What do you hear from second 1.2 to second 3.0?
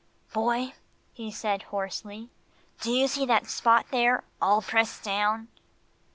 said hoarsely, "do